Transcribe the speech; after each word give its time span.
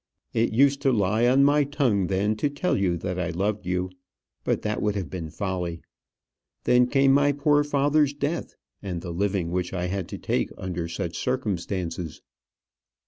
It 0.33 0.51
used 0.51 0.81
to 0.81 0.91
lie 0.91 1.27
on 1.27 1.43
my 1.43 1.63
tongue 1.63 2.07
then 2.07 2.35
to 2.37 2.49
tell 2.49 2.75
you 2.75 2.97
that 2.97 3.19
I 3.19 3.29
loved 3.29 3.67
you; 3.67 3.91
but 4.43 4.63
that 4.63 4.81
would 4.81 4.95
have 4.95 5.11
been 5.11 5.29
folly. 5.29 5.83
Then 6.63 6.87
came 6.87 7.11
my 7.11 7.33
poor 7.33 7.63
father's 7.63 8.11
death, 8.15 8.55
and 8.81 9.03
the 9.03 9.11
living 9.13 9.51
which 9.51 9.73
I 9.73 9.85
had 9.85 10.07
to 10.07 10.17
take 10.17 10.49
under 10.57 10.87
such 10.87 11.15
circumstances. 11.19 12.23